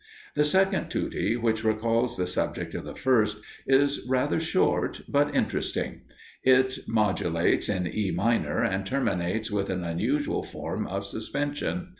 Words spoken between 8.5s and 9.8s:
and terminates with